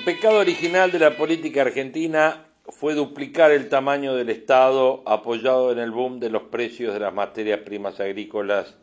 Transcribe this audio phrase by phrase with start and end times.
[0.00, 5.78] El pecado original de la política argentina fue duplicar el tamaño del Estado apoyado en
[5.78, 8.76] el boom de los precios de las materias primas agrícolas,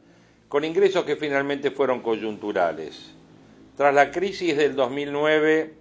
[0.47, 3.15] con ingresos que finalmente fueron coyunturales.
[3.75, 5.73] Tras la crisis del 2009,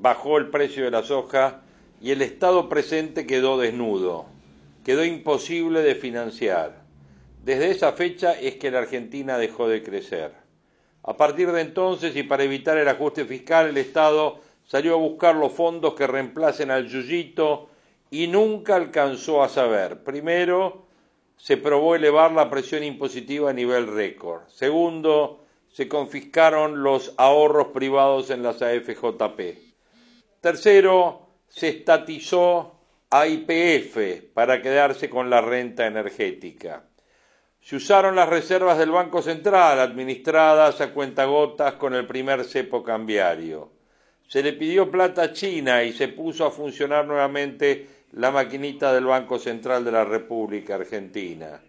[0.00, 1.62] bajó el precio de la soja
[2.00, 4.26] y el Estado presente quedó desnudo,
[4.84, 6.84] quedó imposible de financiar.
[7.44, 10.37] Desde esa fecha es que la Argentina dejó de crecer.
[11.08, 15.34] A partir de entonces, y para evitar el ajuste fiscal, el Estado salió a buscar
[15.36, 17.70] los fondos que reemplacen al yuyito
[18.10, 20.04] y nunca alcanzó a saber.
[20.04, 20.84] Primero,
[21.38, 24.42] se probó elevar la presión impositiva a nivel récord.
[24.48, 29.40] Segundo, se confiscaron los ahorros privados en las AFJP.
[30.42, 32.74] Tercero, se estatizó
[33.08, 36.87] a IPF para quedarse con la renta energética.
[37.60, 43.70] Se usaron las reservas del Banco Central administradas a cuentagotas con el primer cepo cambiario.
[44.26, 49.04] Se le pidió plata a China y se puso a funcionar nuevamente la maquinita del
[49.04, 51.60] Banco Central de la República Argentina.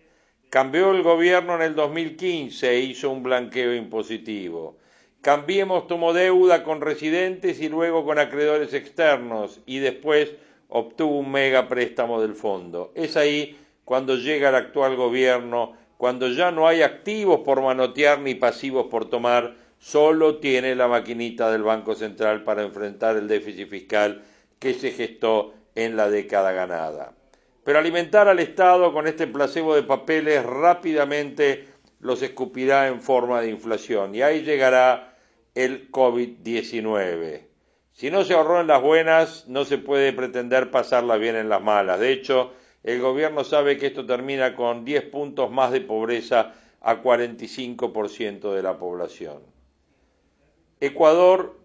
[0.49, 4.77] Cambió el gobierno en el 2015 e hizo un blanqueo impositivo.
[5.21, 10.31] Cambiemos tomó deuda con residentes y luego con acreedores externos y después
[10.69, 12.93] obtuvo un mega préstamo del fondo.
[12.95, 18.33] Es ahí cuando llega el actual gobierno cuando ya no hay activos por manotear ni
[18.33, 24.23] pasivos por tomar, solo tiene la maquinita del Banco Central para enfrentar el déficit fiscal
[24.59, 27.11] que se gestó en la década ganada.
[27.65, 31.67] Pero alimentar al Estado con este placebo de papeles rápidamente
[31.99, 35.17] los escupirá en forma de inflación y ahí llegará
[35.54, 37.42] el COVID-19.
[37.92, 41.61] Si no se ahorró en las buenas, no se puede pretender pasarla bien en las
[41.61, 41.99] malas.
[41.99, 47.01] De hecho, el gobierno sabe que esto termina con 10 puntos más de pobreza a
[47.01, 49.41] 45% de la población.
[50.79, 51.59] Ecuador,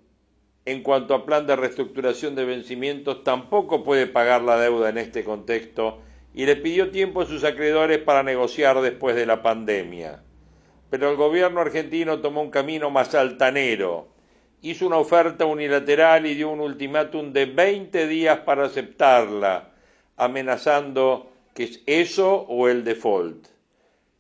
[0.65, 5.23] en cuanto a plan de reestructuración de vencimientos, tampoco puede pagar la deuda en este
[5.23, 6.01] contexto
[6.33, 10.25] y le pidió tiempo a sus acreedores para negociar después de la pandemia.
[10.91, 14.09] Pero el gobierno argentino tomó un camino más altanero,
[14.63, 19.74] hizo una oferta unilateral y dio un ultimátum de 20 días para aceptarla
[20.17, 23.47] amenazando que es eso o el default.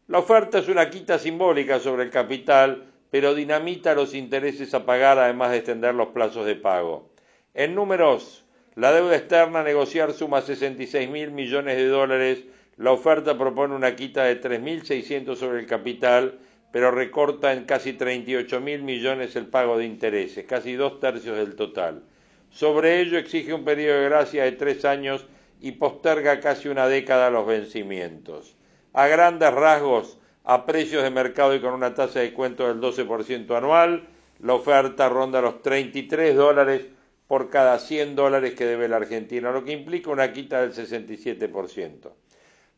[0.06, 5.18] La oferta es una quita simbólica sobre el capital, pero dinamita los intereses a pagar
[5.18, 7.10] además de extender los plazos de pago.
[7.54, 8.44] En números,
[8.74, 12.44] la deuda externa a negociar suma 66 mil millones de dólares,
[12.76, 16.38] la oferta propone una quita de 3.600 sobre el capital,
[16.72, 21.54] pero recorta en casi 38 mil millones el pago de intereses, casi dos tercios del
[21.54, 22.02] total.
[22.50, 25.24] Sobre ello exige un periodo de gracia de tres años
[25.64, 28.54] y posterga casi una década los vencimientos.
[28.92, 33.56] A grandes rasgos, a precios de mercado y con una tasa de cuento del 12%
[33.56, 34.06] anual,
[34.40, 36.82] la oferta ronda los 33 dólares
[37.26, 42.10] por cada 100 dólares que debe la Argentina, lo que implica una quita del 67%.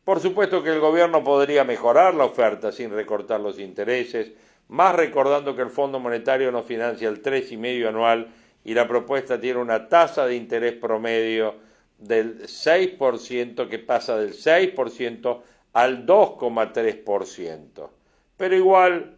[0.05, 4.31] Por supuesto que el gobierno podría mejorar la oferta sin recortar los intereses,
[4.69, 8.29] más recordando que el Fondo Monetario no financia el 3,5 anual
[8.63, 11.66] y la propuesta tiene una tasa de interés promedio
[11.97, 15.41] del 6% que pasa del 6%
[15.73, 17.89] al 2,3%.
[18.37, 19.17] Pero igual,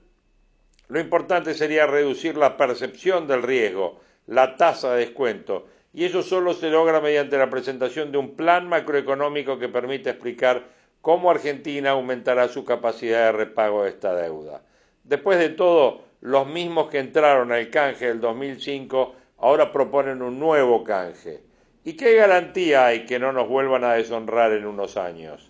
[0.87, 6.53] lo importante sería reducir la percepción del riesgo, la tasa de descuento, y eso solo
[6.53, 10.63] se logra mediante la presentación de un plan macroeconómico que permita explicar
[11.01, 14.61] cómo Argentina aumentará su capacidad de repago de esta deuda.
[15.03, 20.83] Después de todo, los mismos que entraron al canje del 2005 ahora proponen un nuevo
[20.83, 21.48] canje
[21.85, 25.49] ¿Y qué garantía hay que no nos vuelvan a deshonrar en unos años?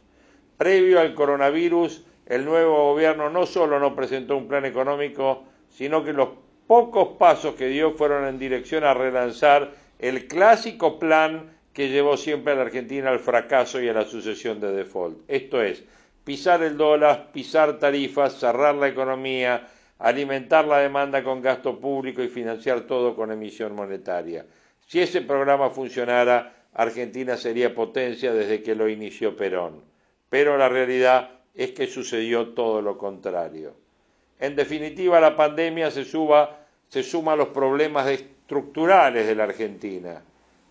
[0.58, 6.14] Previo al coronavirus, el nuevo gobierno no solo no presentó un plan económico, sino que
[6.14, 6.30] los
[6.68, 12.54] pocos pasos que dio fueron en dirección a relanzar el clásico plan que llevó siempre
[12.54, 15.18] a la Argentina al fracaso y a la sucesión de default.
[15.28, 15.84] Esto es,
[16.24, 19.68] pisar el dólar, pisar tarifas, cerrar la economía,
[19.98, 24.46] alimentar la demanda con gasto público y financiar todo con emisión monetaria.
[24.90, 29.84] Si ese programa funcionara, Argentina sería potencia desde que lo inició Perón.
[30.32, 33.76] Pero la realidad es que sucedió todo lo contrario.
[34.40, 40.24] En definitiva, la pandemia se, se suma a los problemas estructurales de la Argentina.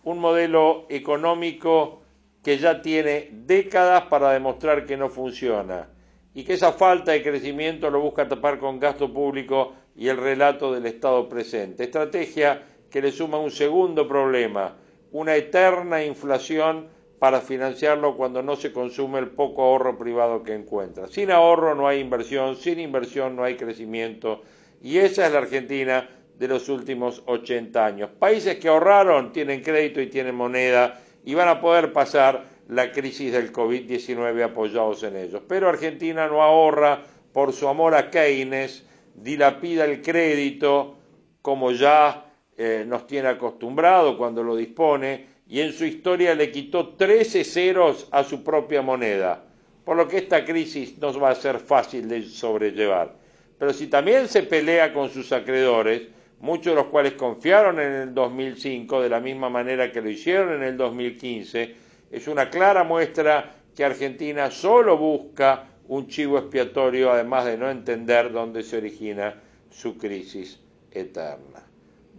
[0.03, 2.01] Un modelo económico
[2.43, 5.87] que ya tiene décadas para demostrar que no funciona
[6.33, 10.73] y que esa falta de crecimiento lo busca tapar con gasto público y el relato
[10.73, 11.85] del Estado presente.
[11.85, 14.75] Estrategia que le suma un segundo problema,
[15.11, 16.87] una eterna inflación
[17.19, 21.07] para financiarlo cuando no se consume el poco ahorro privado que encuentra.
[21.07, 24.41] Sin ahorro no hay inversión, sin inversión no hay crecimiento
[24.81, 28.09] y esa es la Argentina de los últimos 80 años.
[28.17, 33.33] Países que ahorraron tienen crédito y tienen moneda y van a poder pasar la crisis
[33.33, 35.41] del COVID-19 apoyados en ellos.
[35.47, 37.03] Pero Argentina no ahorra
[37.33, 38.85] por su amor a Keynes,
[39.15, 40.95] dilapida el crédito
[41.41, 42.28] como ya
[42.61, 48.09] eh, nos tiene acostumbrado cuando lo dispone y en su historia le quitó 13 ceros
[48.11, 49.45] a su propia moneda,
[49.85, 53.15] por lo que esta crisis no va a ser fácil de sobrellevar.
[53.57, 56.09] Pero si también se pelea con sus acreedores,
[56.41, 60.51] muchos de los cuales confiaron en el 2005 de la misma manera que lo hicieron
[60.55, 61.75] en el 2015,
[62.11, 68.33] es una clara muestra que Argentina solo busca un chivo expiatorio, además de no entender
[68.33, 69.33] dónde se origina
[69.71, 70.59] su crisis
[70.91, 71.68] eterna.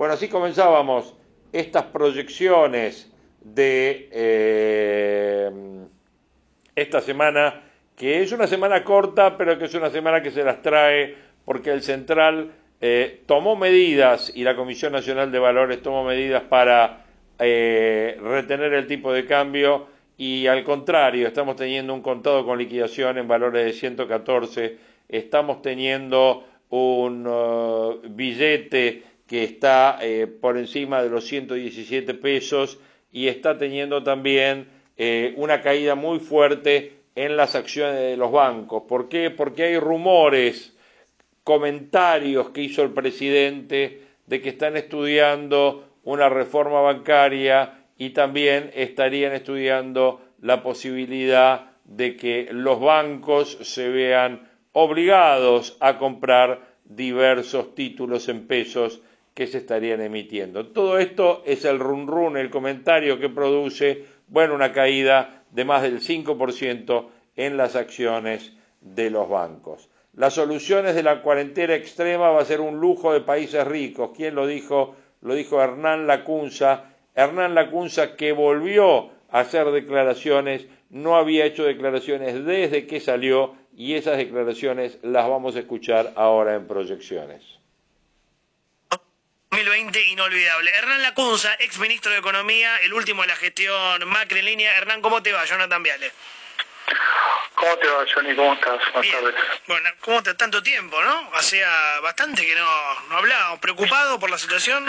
[0.00, 1.14] Bueno, así comenzábamos
[1.52, 3.12] estas proyecciones
[3.42, 5.50] de eh,
[6.74, 7.60] esta semana,
[7.96, 11.70] que es una semana corta, pero que es una semana que se las trae porque
[11.70, 12.50] el Central
[12.80, 17.04] eh, tomó medidas y la Comisión Nacional de Valores tomó medidas para
[17.38, 23.18] eh, retener el tipo de cambio y al contrario, estamos teniendo un contado con liquidación
[23.18, 24.78] en valores de 114,
[25.10, 32.80] estamos teniendo un uh, billete que está eh, por encima de los 117 pesos
[33.12, 34.66] y está teniendo también
[34.96, 38.82] eh, una caída muy fuerte en las acciones de los bancos.
[38.88, 39.30] ¿Por qué?
[39.30, 40.76] Porque hay rumores,
[41.44, 49.32] comentarios que hizo el presidente de que están estudiando una reforma bancaria y también estarían
[49.32, 58.48] estudiando la posibilidad de que los bancos se vean obligados a comprar diversos títulos en
[58.48, 59.02] pesos
[59.34, 60.66] que se estarían emitiendo.
[60.66, 65.82] Todo esto es el run run, el comentario que produce, bueno, una caída de más
[65.82, 69.88] del 5% en las acciones de los bancos.
[70.14, 74.10] Las soluciones de la cuarentena extrema va a ser un lujo de países ricos.
[74.16, 74.96] ¿Quién lo dijo?
[75.22, 76.92] Lo dijo Hernán Lacunza.
[77.14, 83.94] Hernán Lacunza que volvió a hacer declaraciones, no había hecho declaraciones desde que salió y
[83.94, 87.59] esas declaraciones las vamos a escuchar ahora en proyecciones.
[89.50, 90.70] 2020 inolvidable.
[90.70, 94.76] Hernán Lacunza, ex ministro de Economía, el último de la gestión Macri en línea.
[94.76, 95.44] Hernán, ¿cómo te va?
[95.44, 96.12] Jonathan Viale.
[97.56, 98.36] ¿Cómo te va, Johnny?
[98.36, 98.80] ¿Cómo estás?
[98.94, 99.34] Buenas tardes.
[99.66, 101.30] Bueno, ¿cómo te tanto tiempo, no?
[101.34, 101.68] Hacía
[102.00, 103.58] bastante que no, no hablábamos.
[103.58, 104.86] ¿Preocupado por la situación?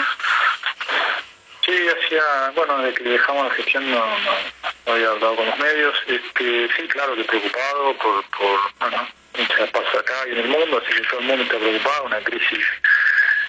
[1.66, 5.94] Sí, hacía, bueno, desde que dejamos la gestión no, no, había hablado con los medios.
[6.06, 10.80] Este, sí, claro que preocupado por, por bueno, que pasa acá y en el mundo,
[10.84, 12.64] así que todo el mundo está preocupado, una crisis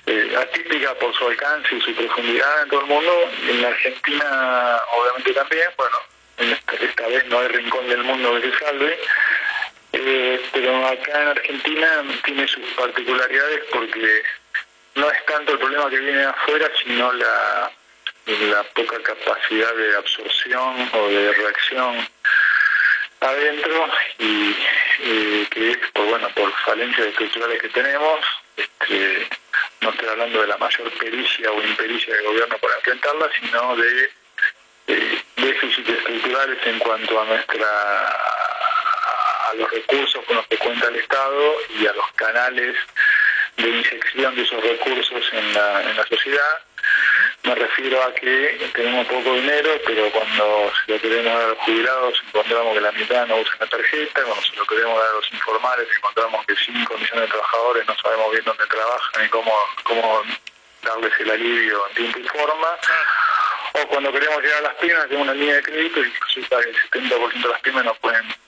[0.06, 3.32] eh, atípica por su alcance y su profundidad en todo el mundo.
[3.48, 5.98] En Argentina, obviamente también, bueno,
[6.38, 9.00] esta, vez no hay rincón del mundo que se salve,
[9.94, 14.24] eh, pero acá en Argentina tiene sus particularidades porque
[14.96, 17.72] no es tanto el problema que viene de afuera, sino la,
[18.26, 22.08] la poca capacidad de absorción o de reacción
[23.22, 23.88] adentro
[24.20, 24.54] y
[25.46, 28.20] que es por bueno por falencias estructurales que tenemos
[28.58, 29.28] este,
[29.84, 34.12] no estoy hablando de la mayor pericia o impericia del gobierno para enfrentarla, sino de,
[35.36, 37.68] déficits estructurales en cuanto a nuestra
[39.50, 42.76] a los recursos con los que cuenta el Estado y a los canales
[43.58, 46.62] de inyección de esos recursos en la, en la sociedad
[47.44, 51.58] me refiero a que tenemos poco dinero, pero cuando se lo queremos dar a los
[51.60, 55.16] jubilados encontramos que la mitad no usa la tarjeta, cuando se lo queremos dar a
[55.16, 59.52] los informales encontramos que 5 millones de trabajadores no sabemos bien dónde trabajan y cómo,
[59.84, 60.22] cómo
[60.84, 62.78] darles el alivio en tiempo y forma.
[63.74, 66.70] O cuando queremos llegar a las pymes, tenemos una línea de crédito y resulta que
[66.70, 68.43] el 70% de las pymes no pueden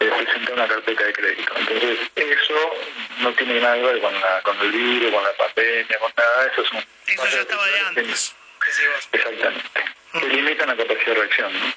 [0.00, 1.52] eh, presentar una carpeta de crédito.
[1.56, 2.74] Entonces, eso
[3.20, 6.46] no tiene nada que ver con, la, con el virus, con la pandemia, con nada
[6.46, 6.62] eso.
[6.62, 8.34] Es un eso ya estaba de antes.
[9.12, 9.84] Exactamente.
[10.12, 11.52] Que limitan la capacidad de reacción.
[11.52, 11.74] ¿no?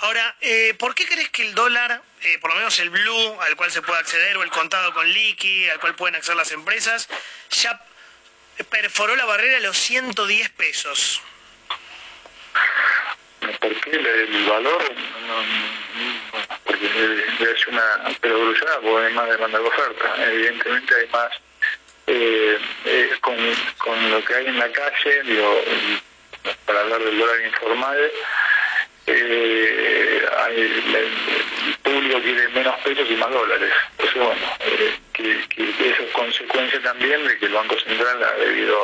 [0.00, 3.56] Ahora, eh, ¿por qué crees que el dólar, eh, por lo menos el blue, al
[3.56, 7.08] cual se puede acceder, o el contado con liqui, al cual pueden acceder las empresas,
[7.50, 7.80] ya
[8.70, 11.22] perforó la barrera de los 110 pesos?
[13.40, 14.94] ¿Por qué el valor?
[16.88, 20.14] Ser una, pero evolucionar porque hay más demanda que oferta.
[20.26, 21.32] Evidentemente hay más,
[22.06, 23.36] eh, eh, con,
[23.78, 25.64] con lo que hay en la calle, digo,
[26.66, 28.12] para hablar del dólar informal,
[29.06, 30.84] eh, el,
[31.82, 33.72] público quiere menos pesos y más dólares.
[33.98, 34.40] Entonces, bueno,
[35.12, 38.78] que, que, eso es consecuencia también de que el Banco Central ha debido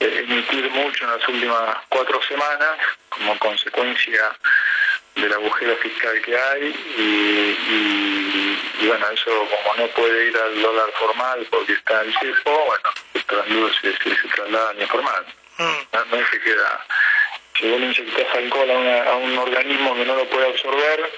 [0.00, 2.76] emitir mucho en las últimas cuatro semanas
[3.08, 4.36] como consecuencia
[5.16, 11.46] del agujero fiscal que hay y, bueno, eso como no puede ir al dólar formal
[11.50, 15.26] porque está el cepo, bueno, se, se, se traslada al informal.
[15.58, 15.96] Mm.
[16.10, 16.86] No, se queda
[17.58, 21.10] si vos le inyectás alcohol a, a, un organismo que no lo puede absorber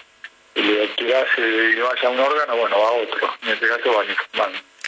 [0.54, 3.34] y le tirás eh, y vaya a un órgano, bueno, va a otro.
[3.42, 4.04] En este caso va a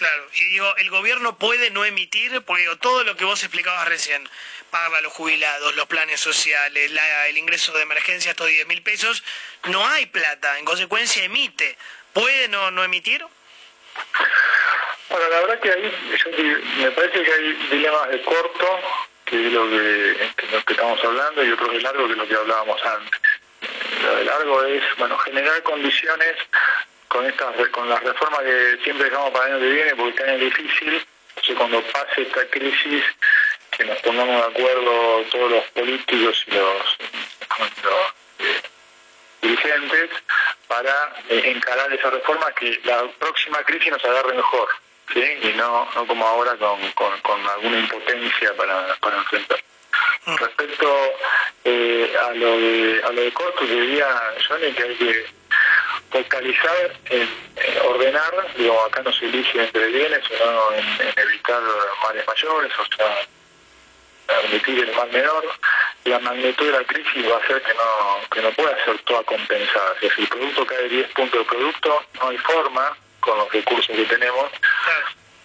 [0.01, 4.27] Claro, y digo, el gobierno puede no emitir, porque todo lo que vos explicabas recién,
[4.71, 6.91] paga a los jubilados, los planes sociales,
[7.29, 9.23] el ingreso de emergencia, estos 10 mil pesos,
[9.65, 11.77] no hay plata, en consecuencia emite.
[12.15, 13.23] ¿Puede no, no emitir?
[15.11, 15.93] Bueno, la verdad que ahí
[16.79, 18.81] me parece que hay dilemas de corto
[19.27, 20.31] que es lo que,
[20.65, 23.21] que, estamos hablando, y otro de largo, que es lo que hablábamos antes.
[24.03, 26.37] Lo de largo es, bueno, generar condiciones
[27.11, 30.23] con estas con las reformas que siempre dejamos para el año que viene, porque este
[30.23, 33.05] año es difícil, entonces cuando pase esta crisis,
[33.73, 36.97] que nos pongamos de acuerdo todos los políticos y los,
[38.39, 38.63] eh,
[39.43, 40.11] dirigentes
[40.69, 44.69] para eh, encarar esa reforma que la próxima crisis nos agarre mejor.
[45.13, 45.25] ¿sí?
[45.43, 49.61] y no, no como ahora con, con, con alguna impotencia para, para enfrentar.
[50.27, 50.37] Mm.
[50.37, 51.13] Respecto
[51.65, 54.07] eh, a lo de a lo de costo, diría
[54.47, 55.40] Johnny que hay que
[56.11, 57.29] focalizar en,
[57.87, 60.85] ordenar, digo, acá no se elige entre bienes, sino en,
[61.17, 61.63] evitar
[62.03, 63.27] males mayores, o sea,
[64.27, 65.45] permitir el mal menor.
[66.05, 69.23] La magnitud de la crisis va a hacer que no, que no pueda ser toda
[69.25, 69.95] compensada.
[70.01, 74.05] Si el producto cae 10 puntos de producto, no hay forma con los recursos que
[74.05, 74.51] tenemos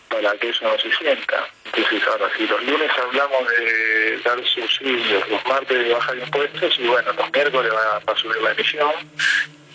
[0.09, 1.49] para que eso no se sienta.
[1.65, 6.87] Entonces ahora, si los lunes hablamos de dar subsidios, los martes de bajar impuestos, y
[6.87, 8.93] bueno, los miércoles va, a subir la emisión,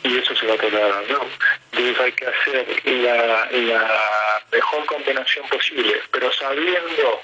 [0.03, 1.27] y eso se va a tolerar, ¿no?
[1.73, 7.23] Entonces hay que hacer la, la mejor combinación posible, pero sabiendo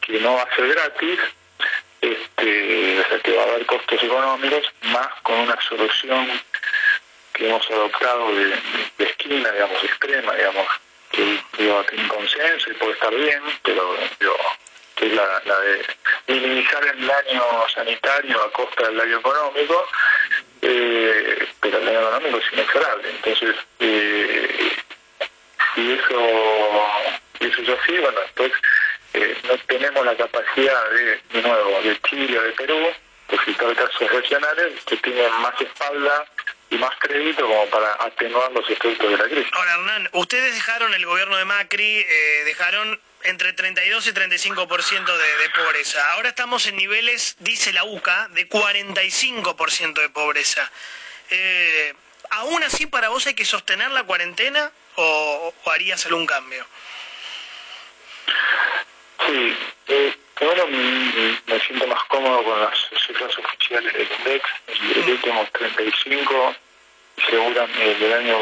[0.00, 1.20] que no va a ser gratis,
[2.00, 6.28] este, o sea, que va a haber costos económicos, más con una solución
[7.32, 8.58] que hemos adoptado de,
[8.98, 10.66] esquina, digamos, extrema, digamos,
[11.12, 14.36] que digo, tiene consenso y puede estar bien, pero digo,
[14.96, 15.86] que es la, la, de
[16.26, 19.88] minimizar el daño sanitario a costa del daño económico,
[20.68, 23.10] eh, pero el daño económico es inexorable.
[23.10, 24.72] Entonces, eh,
[25.74, 26.86] si eso,
[27.40, 28.52] eso es así, bueno, después
[29.14, 32.86] eh, no tenemos la capacidad de, de nuevo, de Chile o de Perú,
[33.28, 36.26] pues si casos regionales que tienen más espalda
[36.70, 39.50] y más crédito como para atenuar los efectos de la crisis.
[39.52, 45.36] Ahora, Hernán, ustedes dejaron, el gobierno de Macri, eh, dejaron entre 32 y 35% de,
[45.36, 46.12] de pobreza.
[46.12, 50.70] Ahora estamos en niveles, dice la UCA, de 45% de pobreza.
[51.30, 51.94] Eh,
[52.30, 56.66] ¿Aún así para vos hay que sostener la cuarentena o, o harías algún cambio?
[59.26, 59.56] Sí,
[59.88, 64.44] eh, bueno, me siento más cómodo con las cifras oficiales del INDEX,
[64.94, 66.54] el, último 35,
[67.28, 68.36] seguramente del año,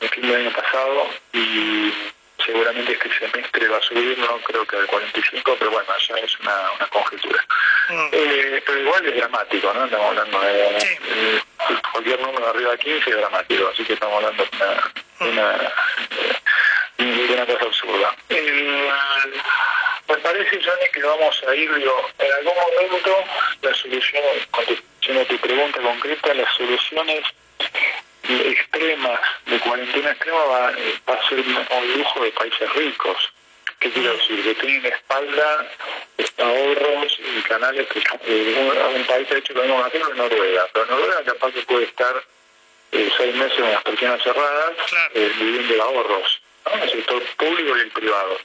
[0.00, 1.92] el fin del año pasado, y
[2.44, 6.38] seguramente este semestre va a subir, no creo que al 45, pero bueno, ya es
[6.40, 7.44] una, una conjetura.
[7.88, 8.08] Mm.
[8.12, 9.84] Eh, pero igual es dramático, ¿no?
[9.84, 10.96] Estamos hablando de, sí.
[11.92, 15.72] cualquier número arriba de 15 es dramático, así que estamos hablando de una, una,
[16.98, 18.16] de una cosa absurda.
[18.28, 18.90] El,
[20.08, 23.24] me parece, Johnny, que vamos a ir, digo, en algún momento
[23.62, 24.22] la solución,
[24.66, 24.76] tu
[25.40, 27.24] pregunta concreta, las soluciones
[28.28, 30.72] extremas, de cuarentena extrema, va,
[31.08, 33.16] va a ser un lujo de países ricos.
[33.78, 34.42] ¿Qué quiero decir?
[34.42, 35.66] Que tienen espalda
[36.38, 41.24] ahorros y canales que eh, un, país ha hecho lo mismo que Noruega, pero Noruega
[41.24, 42.14] capaz que puede estar
[42.92, 44.76] eh, seis meses en las persianas cerradas
[45.14, 46.82] eh, viviendo de ahorros, ¿no?
[46.82, 48.38] el sector público y el privado.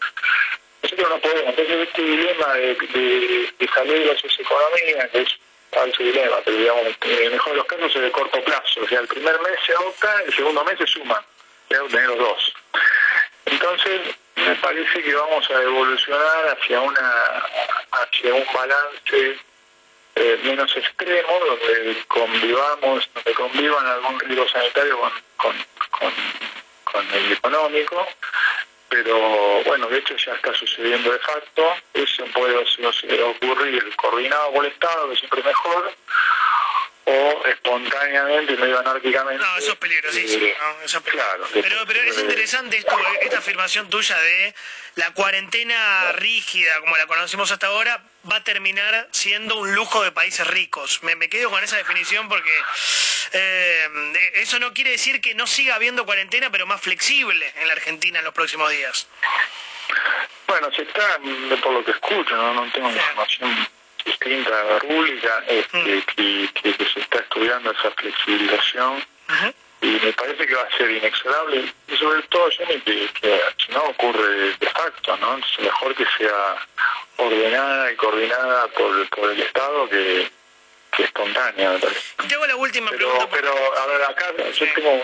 [0.83, 1.49] Nosotros no podemos.
[1.49, 5.37] Entonces, este dilema de, de, de salir de la socioeconomía, que es
[5.71, 8.81] falso dilema, pero digamos, en el mejor de los casos es de corto plazo.
[8.81, 11.23] O sea, el primer mes se adopta, el segundo mes se suma.
[11.69, 12.53] Ya tener los dos.
[13.45, 14.01] Entonces,
[14.35, 17.43] me parece que vamos a evolucionar hacia una
[17.91, 19.39] hacia un balance
[20.15, 26.13] eh, menos extremo, donde convivamos, donde convivan algún riesgo sanitario con, con, con,
[26.83, 28.07] con el económico,
[28.91, 34.73] pero bueno, de hecho ya está sucediendo de facto, eso puede ocurrir coordinado con el
[35.09, 35.93] que siempre mejor,
[37.05, 39.43] o espontáneamente, medio anárquicamente.
[39.43, 40.45] No, eso es peligrosísimo.
[40.45, 41.37] Eh, no, eso es peligroso.
[41.51, 44.53] claro, pero, pero es eh, interesante esto, esta afirmación tuya de
[44.95, 50.11] la cuarentena rígida, como la conocemos hasta ahora, va a terminar siendo un lujo de
[50.11, 51.01] países ricos.
[51.03, 52.51] Me, me quedo con esa definición porque
[53.33, 57.73] eh, eso no quiere decir que no siga habiendo cuarentena, pero más flexible en la
[57.73, 59.07] Argentina en los próximos días.
[60.47, 61.19] Bueno, se está,
[61.63, 63.67] por lo que escucho, no, no tengo información
[64.05, 65.83] distinta República, este, Mm.
[66.03, 69.03] que, que- que se está estudiando esa flexibilización
[69.81, 73.71] y me parece que va a ser inexorable y sobre todo yo que, que si
[73.71, 75.35] no ocurre de facto, ¿no?
[75.35, 76.57] Entonces mejor que sea
[77.17, 80.29] ordenada y coordinada por, por el Estado que,
[80.95, 82.01] que espontánea, me parece.
[82.35, 83.27] Hago la última Pero, pregunta.
[83.31, 85.01] pero a ver, acá yo tengo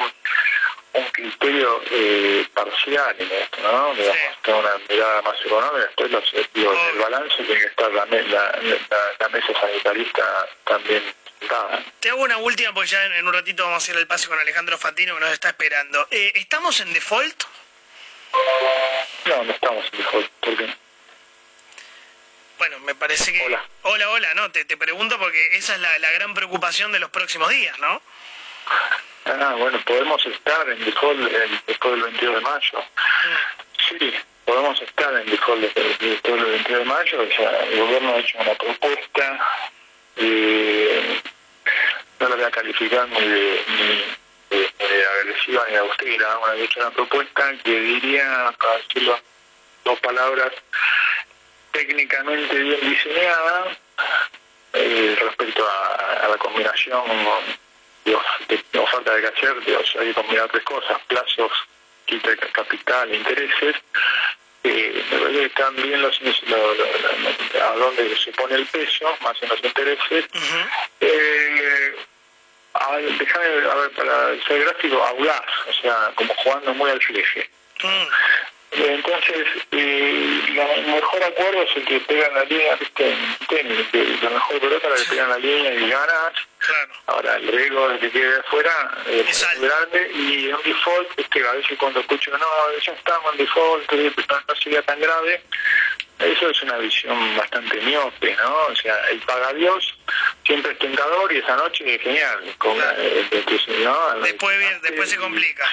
[0.93, 3.93] un, criterio eh, parcial en esto, ¿no?
[3.95, 4.27] Digamos, Sí.
[4.43, 8.05] tengo una mirada más económica, después los, digo, en el balance tiene que estar la,
[8.05, 11.03] la, la- la mesa sanitarista también
[11.49, 11.83] dada.
[11.99, 14.27] Te hago una última porque ya en, en un ratito vamos a hacer el pase
[14.27, 16.07] con Alejandro Fatino que nos está esperando.
[16.11, 17.43] Eh, ¿Estamos en default?
[19.25, 20.73] No, no estamos en default, porque
[22.57, 23.45] Bueno, me parece que...
[23.45, 23.63] Hola.
[23.83, 27.09] Hola, hola, no, te, te pregunto porque esa es la, la gran preocupación de los
[27.11, 28.01] próximos días, ¿no?
[29.29, 32.83] ah, bueno, podemos estar en el- después del 22 de mayo.
[33.89, 34.13] Sí,
[34.45, 35.61] podemos estar en default
[35.99, 37.21] después del 22 de mayo.
[37.21, 39.39] O sea, el gobierno ha hecho una propuesta,
[40.17, 41.21] eh,
[42.19, 46.33] no la voy a calificar ni de, ni de- ni de agresiva ni de austera,
[46.33, 46.45] ¿no?
[46.45, 49.19] ha hecho una propuesta que diría, para decirlo
[49.83, 50.51] dos palabras,
[51.71, 53.77] técnicamente bien diseñada
[54.73, 57.03] eh, respecto a, a la combinación
[58.15, 61.51] of- de oferta de caché, o sea, hay que combinar tres cosas, plazos,
[62.05, 63.75] quita de capital, intereses,
[64.63, 68.65] eh, me parece que están bien los, lo- lo- lo- a dónde se pone el
[68.67, 70.25] peso, más en los intereses.
[70.33, 70.57] Ujú.
[71.01, 71.95] Eh,
[72.73, 77.49] a- déjame, a ver, para ser gráfico, audaz, o sea, como jugando muy al fleje.
[77.83, 78.07] Mm,
[78.71, 80.41] Entonces, eh,
[80.77, 83.11] el mejor acuerdo es el que pega en la línea, ¿viste?
[83.11, 86.33] En tenis, que la mejor pelota la que pega en la línea y ganas.
[86.59, 86.93] claro.
[87.07, 91.47] Ahora, el riesgo de que quede afuera eh, Es grande y un default, es que
[91.47, 92.45] a veces cuando escucho, no,
[92.85, 95.41] ya estamos en default, no, no sería tan grave,
[96.19, 98.55] eso es una visión bastante miope, ¿no?
[98.67, 99.97] O sea, el paga Dios
[100.45, 102.55] siempre es tentador y esa noche es genial.
[102.57, 103.01] Con, Claro.
[103.01, 104.19] eh, entonces, ¿no?
[104.19, 105.65] Después, bien, después se complica.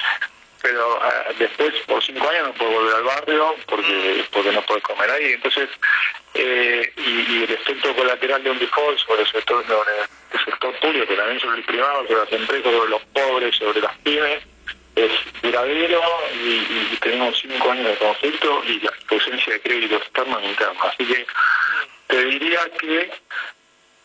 [0.65, 4.81] Pero ah, después por cinco años no puedo volver al barrio porque porque no puedo
[4.81, 5.33] comer ahí.
[5.33, 5.69] Entonces
[6.33, 9.91] eh, y, y el efecto colateral de un default sobre el sector sobre
[10.33, 13.81] el sector público pero también sobre el privado sobre las empresas sobre los pobres sobre
[13.81, 14.43] las pymes
[14.95, 15.11] es
[15.43, 16.01] duradero
[16.33, 20.83] y, y tenemos cinco años de conflicto y la ausencia de crédito externo e interno.
[20.83, 21.27] Así que
[22.07, 23.11] te diría que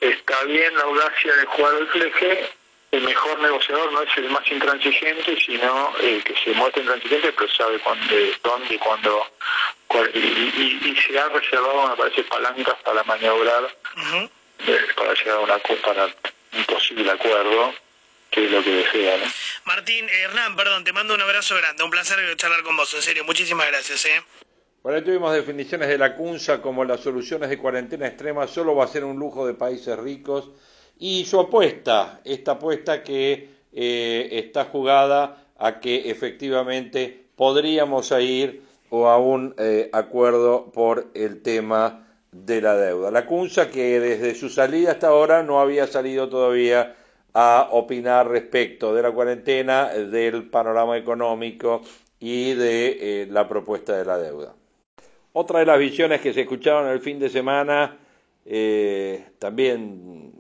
[0.01, 2.51] está bien la audacia de jugar al fleje,
[2.93, 7.51] el mejor negociador no es el más intransigente, sino el que se muestra intransigente, pero
[7.53, 9.27] sabe cuándo, dónde y cuándo.
[9.87, 13.77] cuál- y, y- y se ha reservado, me parece, palancas para maniobrar,
[14.67, 17.75] eh, para llegar a una, para un posible acuerdo,
[18.31, 19.17] que es lo que desea.
[19.19, 19.25] ¿no?
[19.65, 21.83] Martín, eh, Hernán, perdón, te mando un abrazo grande.
[21.83, 23.25] Un placer charlar con vos, en serio.
[23.25, 24.23] Muchísimas gracias, ¿eh?
[24.83, 28.85] Bueno, ahí tuvimos definiciones de la CUNSA como las soluciones de cuarentena extrema solo va
[28.85, 30.51] a ser un lujo de países ricos
[31.01, 39.17] y su apuesta, esta apuesta que eh, está jugada a que efectivamente podríamos ir a
[39.17, 43.11] un eh, acuerdo por el tema de la deuda.
[43.11, 46.97] La CUNSA que desde su salida hasta ahora no había salido todavía
[47.33, 51.81] a opinar respecto de la cuarentena, del panorama económico
[52.19, 54.55] y de eh, la propuesta de la deuda.
[55.33, 57.97] Otra de las visiones que se escucharon el fin de semana,
[59.39, 60.33] también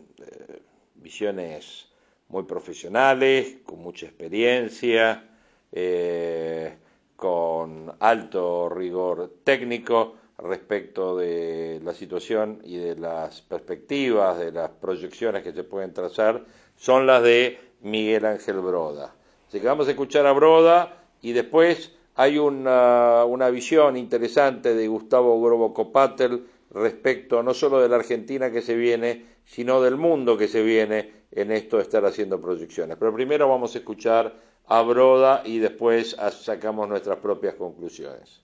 [1.00, 1.88] visiones
[2.28, 5.24] muy profesionales, con mucha experiencia,
[5.72, 6.76] eh,
[7.16, 15.42] con alto rigor técnico respecto de la situación y de las perspectivas, de las proyecciones
[15.42, 16.44] que se pueden trazar,
[16.76, 19.14] son las de Miguel Ángel Broda.
[19.48, 24.88] Así que vamos a escuchar a Broda y después hay una, una visión interesante de
[24.88, 30.38] Gustavo Grobo Copatel respecto no solo de la Argentina que se viene, sino del mundo
[30.38, 32.96] que se viene en esto de estar haciendo proyecciones.
[32.98, 34.34] Pero primero vamos a escuchar
[34.66, 38.40] a Broda y después sacamos nuestras propias conclusiones.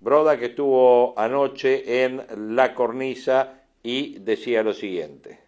[0.00, 5.40] Broda que estuvo anoche en La Cornisa y decía lo siguiente.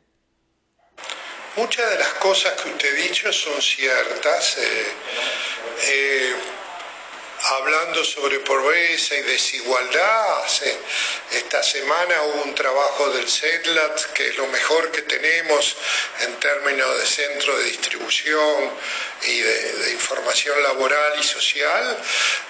[1.56, 4.58] Muchas de las cosas que usted ha dicho son ciertas.
[4.58, 4.86] eh,
[5.90, 6.32] eh,
[7.50, 10.76] hablando sobre pobreza y desigualdad, se,
[11.32, 15.76] esta semana hubo un trabajo del CEDLAT, que es lo mejor que tenemos
[16.20, 18.70] en términos de centro de distribución
[19.26, 21.98] y de, información laboral y social,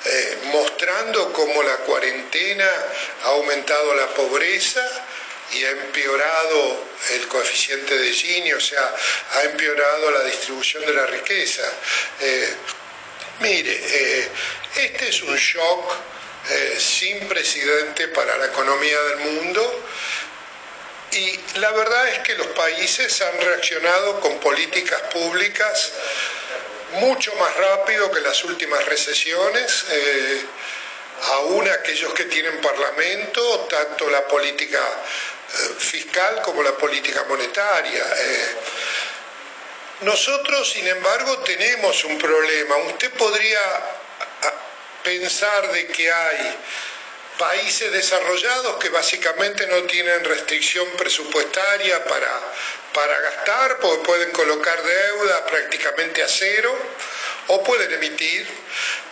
[0.05, 2.71] eh, mostrando cómo la cuarentena
[3.25, 4.83] ha aumentado la pobreza
[5.53, 6.85] y ha empeorado
[7.15, 8.95] el coeficiente de Gini, o sea,
[9.35, 11.63] ha empeorado la distribución de la riqueza.
[12.21, 12.55] Eh,
[13.41, 14.29] mire, eh,
[14.77, 15.95] este es un shock
[16.51, 19.85] eh, sin precedente para la economía del mundo
[21.13, 25.93] y la verdad es que los países han reaccionado con políticas públicas
[26.93, 29.85] mucho más rápido que las últimas recesiones
[31.23, 38.05] aún aquellos que tienen parlamento, tanto la política eh, fiscal como la política monetaria.
[38.05, 38.57] Eh,
[40.03, 42.77] nosotros, sin embargo, tenemos un problema.
[42.77, 43.61] Usted podría
[45.03, 46.57] pensar de que hay
[47.39, 52.41] países desarrollados que básicamente no tienen restricción presupuestaria para,
[52.93, 56.77] para gastar, porque pueden colocar deuda prácticamente a cero
[57.47, 58.47] o pueden emitir.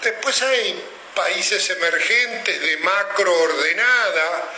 [0.03, 0.83] Después hay
[1.15, 4.53] países emergentes de macro ordenada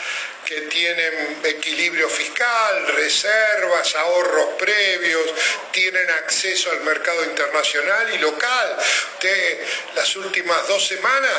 [0.49, 5.27] que tienen equilibrio fiscal, reservas, ahorros previos,
[5.73, 8.79] tienen acceso al mercado internacional y local.
[9.13, 11.33] Usted, las últimas dos semanas,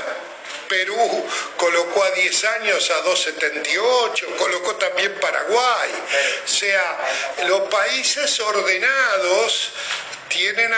[0.67, 5.89] Perú colocó a 10 años a 2,78, colocó también Paraguay.
[6.45, 6.99] O sea,
[7.47, 9.71] los países ordenados
[10.27, 10.71] tienen,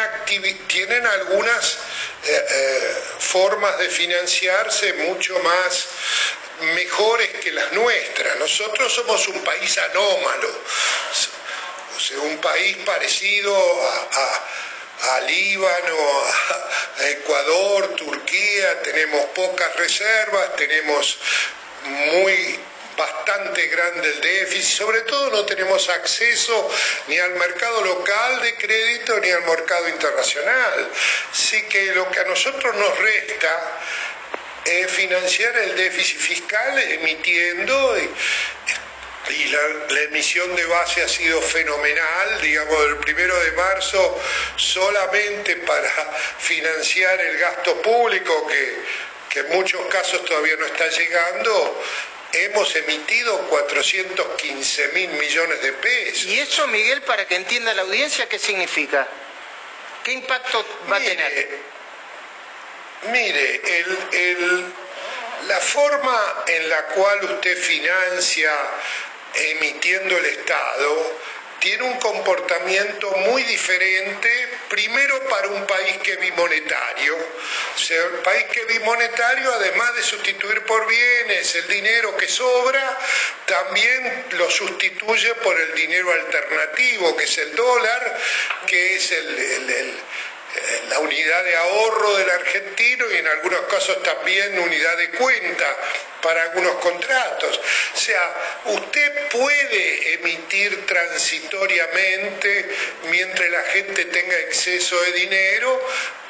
[0.67, 1.77] tienen algunas
[2.23, 5.87] eh, eh, formas de financiarse mucho más
[6.61, 8.37] mejores que las nuestras.
[8.37, 10.49] Nosotros somos un país anómalo,
[11.95, 15.97] o sea, un país parecido a, Líbano,
[16.99, 21.17] a Ecuador, Turquía, tenemos pocas reservas, tenemos
[21.83, 22.59] muy
[22.97, 26.69] bastante grande el déficit, sobre todo no tenemos acceso
[27.07, 30.89] ni al mercado local de crédito ni al mercado internacional.
[31.31, 33.79] Así que lo que a nosotros nos resta
[34.65, 38.09] es financiar el déficit fiscal emitiendo y,
[39.49, 44.21] la, emisión de base ha sido fenomenal, digamos, del primero de marzo
[44.57, 45.89] solamente para
[46.39, 48.75] financiar el gasto público que,
[49.29, 51.83] que en muchos casos todavía no está llegando,
[52.33, 56.25] hemos emitido 415 mil millones de pesos.
[56.25, 59.07] ¿Y eso, Miguel, para que entienda la audiencia, qué significa?
[60.03, 61.71] ¿Qué impacto va a tener?
[63.03, 63.61] Mire,
[65.47, 68.51] la forma en la cual usted financia
[69.33, 71.19] emitiendo el Estado
[71.59, 77.15] tiene un comportamiento muy diferente, primero para un país que bimonetario.
[77.75, 82.99] O sea, el país que bimonetario, además de sustituir por bienes el dinero que sobra,
[83.45, 88.19] también lo sustituye por el dinero alternativo, que es el dólar,
[88.65, 90.01] que es el
[90.89, 95.77] la unidad de ahorro del argentino y en algunos casos también unidad de cuenta
[96.21, 97.59] para algunos contratos.
[97.93, 98.33] O sea,
[98.65, 102.69] usted puede emitir transitoriamente
[103.09, 105.81] mientras la gente tenga exceso de dinero,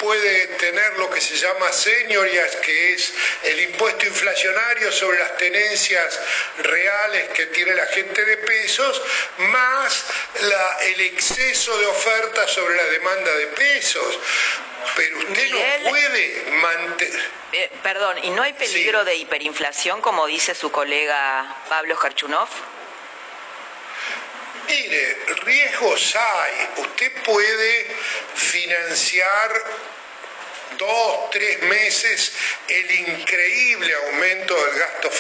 [0.02, 6.20] puede tener lo que se llama señorías, que es el impuesto inflacionario sobre las tenencias
[6.58, 9.02] reales que tiene la gente de pesos,
[9.38, 10.06] más
[10.82, 14.20] el exceso de oferta sobre la demanda de pesos.
[14.96, 20.56] Pero usted no puede mantener eh, perdón, ¿y no hay peligro de hiperinflación, como dice
[20.56, 22.48] su colega Pablo Jarchunov?
[24.72, 26.70] Mire, riesgos hay.
[26.78, 27.88] Usted puede
[28.36, 29.64] financiar
[30.78, 32.32] dos, tres meses
[32.70, 35.12] el increíble aumento del gasto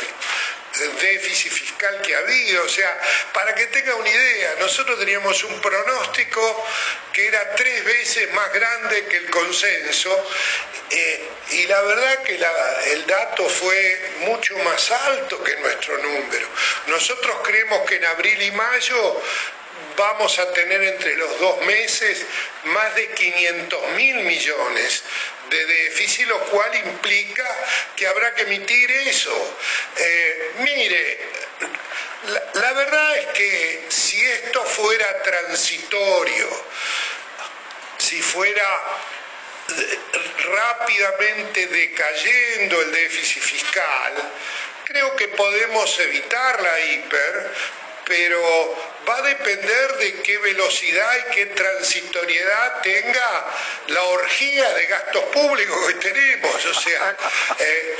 [0.88, 2.64] déficit fiscal que ha habido.
[2.64, 3.00] O sea,
[3.34, 6.66] para que tenga una idea, nosotros teníamos un pronóstico
[7.14, 10.28] que era tres veces más grande que el consenso
[10.90, 16.48] eh, y la verdad que el dato fue mucho más alto que nuestro número.
[16.88, 19.22] Nosotros creemos que en abril y mayo
[19.98, 22.26] vamos a tener entre los dos meses
[22.66, 25.04] más de 500 mil millones
[25.52, 27.46] de déficit, lo cual implica
[27.96, 29.58] que habrá que emitir eso.
[29.98, 31.20] Eh, mire,
[32.54, 36.48] la verdad es que si esto fuera transitorio,
[37.98, 38.82] si fuera
[40.46, 44.32] rápidamente decayendo el déficit fiscal,
[44.86, 47.52] creo que podemos evitar la hiper,
[48.06, 53.46] pero va a depender de qué velocidad y qué transitoriedad tenga
[53.88, 56.66] la orgía de gastos públicos que tenemos.
[56.66, 57.16] O sea,
[57.60, 57.98] eh,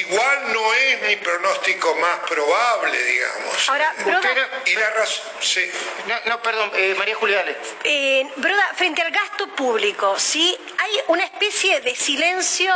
[0.00, 3.68] igual no es mi pronóstico más probable, digamos.
[3.68, 5.70] Ahora, Broda, y la razón, sí.
[6.06, 7.56] No, no, perdón, eh, María Julia, dale.
[7.84, 10.56] eh, Broda, frente al gasto público, ¿sí?
[10.78, 12.72] Hay una especie de silencio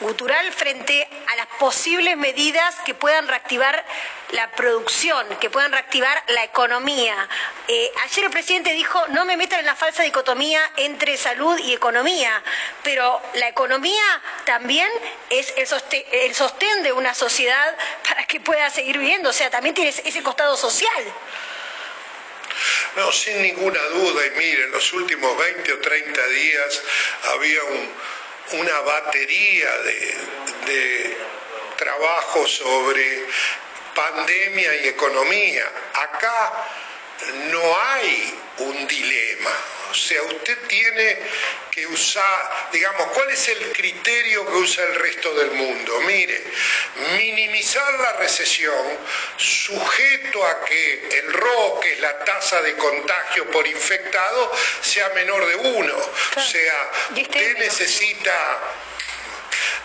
[0.00, 3.84] gutural frente a las posibles medidas que puedan reactivar
[4.30, 7.28] la producción, que puedan reactivar la economía.
[7.66, 11.72] Eh, ayer el presidente dijo, no me metan en la falsa dicotomía entre salud y
[11.72, 12.42] economía,
[12.82, 14.88] pero la economía también
[15.30, 17.76] es el sostén, el sostén de una sociedad
[18.08, 21.04] para que pueda seguir viviendo, o sea, también tiene ese costado social.
[22.96, 26.82] No, sin ninguna duda, y mire, en los últimos 20 o 30 días
[27.34, 27.94] había un,
[28.52, 30.16] una batería de,
[30.66, 31.16] de
[31.76, 33.26] trabajo sobre
[33.94, 35.64] pandemia y economía.
[35.94, 36.64] Acá
[37.50, 39.50] no hay un dilema.
[39.98, 41.18] O sea, usted tiene
[41.72, 46.00] que usar, digamos, ¿cuál es el criterio que usa el resto del mundo?
[46.02, 46.40] Mire,
[47.16, 48.98] minimizar la recesión
[49.36, 55.44] sujeto a que el RO, que es la tasa de contagio por infectado, sea menor
[55.46, 55.96] de uno.
[55.96, 58.60] O sea, usted necesita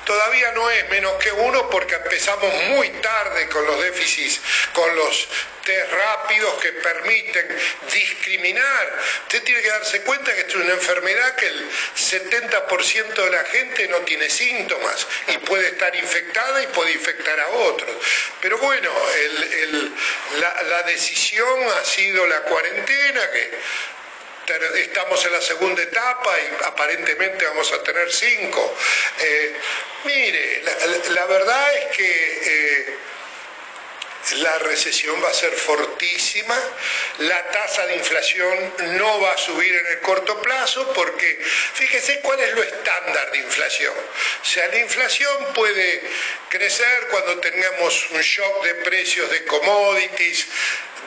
[0.05, 4.39] todavía no es menos que uno porque empezamos muy tarde con los déficits,
[4.73, 5.27] con los
[5.63, 7.57] test rápidos que permiten
[7.91, 8.99] discriminar.
[9.23, 13.43] Usted tiene que darse cuenta que esto es una enfermedad que el 70% de la
[13.45, 17.91] gente no tiene síntomas y puede estar infectada y puede infectar a otros.
[18.41, 18.91] Pero bueno,
[20.39, 23.51] la, la decisión ha sido la cuarentena que
[24.75, 28.75] estamos en la segunda etapa y aparentemente vamos a tener cinco.
[29.19, 29.53] Eh,
[30.05, 30.63] mire,
[31.09, 32.97] la, verdad es que eh,
[34.31, 36.57] la recesión va a ser fortísima,
[37.19, 41.39] la tasa de inflación no va a subir en el corto plazo porque
[41.73, 43.93] fíjese cuál es lo estándar de inflación.
[44.41, 46.01] O sea, la inflación puede
[46.49, 50.47] crecer cuando tengamos un shock de precios de commodities,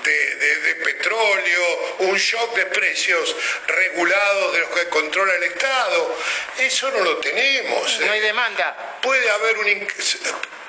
[0.05, 3.35] de, de, de, petróleo, un shock de precios
[3.67, 6.19] regulados de los que controla el Estado.
[6.59, 8.01] Eso no lo tenemos.
[8.01, 8.99] No hay demanda.
[9.03, 9.69] Puede haber un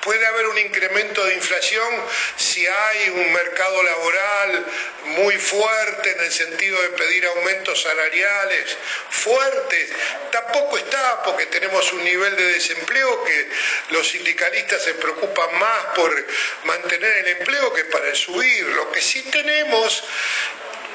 [0.08, 2.02] puede haber un incremento de inflación
[2.38, 4.64] si hay un mercado laboral
[5.04, 8.78] muy fuerte en el sentido de pedir aumentos salariales
[9.10, 9.90] fuertes.
[10.32, 13.48] Tampoco está porque tenemos un nivel de desempleo que
[13.90, 16.26] los sindicalistas se preocupan más por
[16.64, 18.64] mantener el empleo que para subir.
[18.64, 20.04] Lo que sí tenemos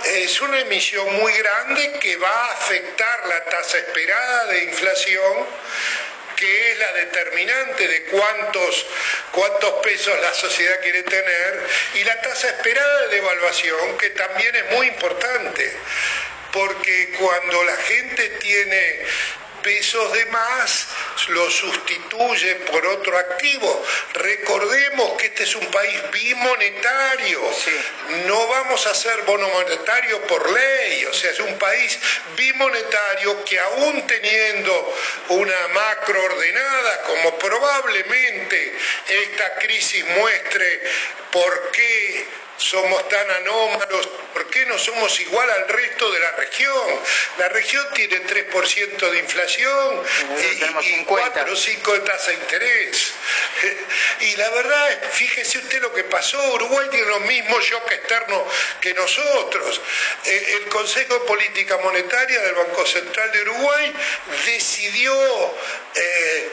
[0.06, 5.46] es una emisión muy grande que va a afectar la tasa esperada de inflación
[6.36, 8.86] que es la determinante de cuántos,
[9.32, 14.72] cuántos pesos la sociedad quiere tener, y la tasa esperada de devaluación, que también es
[14.72, 15.72] muy importante,
[16.52, 19.00] porque cuando la gente tiene
[19.64, 20.88] pesos de más,
[21.30, 23.84] lo sustituye por otro activo.
[24.14, 27.42] Recordemos que este es un país bimonetario.
[27.54, 27.72] Sí.
[28.28, 31.06] No vamos a hacer bono monetario por ley.
[31.06, 31.98] O sea, es un país
[32.36, 34.96] bimonetario que aún teniendo
[35.30, 40.82] una macro ordenada, como probablemente esta crisis muestre
[41.32, 44.08] por qué somos tan anómalos?
[44.34, 47.00] ¿Por qué no somos igual al resto de la región?
[47.38, 50.04] La región tiene 3% de inflación
[50.82, 53.14] y, y 4 o 5 de tasa de interés.
[54.22, 58.44] Y la verdad, fíjese usted lo que pasó, Uruguay tiene los mismos shock externos
[58.80, 59.82] que nosotros.
[60.26, 63.94] El Consejo de Política Monetaria del Banco Central de Uruguay
[64.46, 65.14] decidió...
[65.96, 66.52] Eh,